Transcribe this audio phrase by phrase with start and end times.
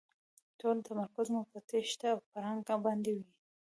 [0.59, 3.25] ټول تمرکز مو په تېښته او پړانګ باندې وي.